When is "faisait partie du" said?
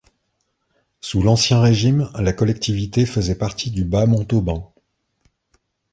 3.05-3.85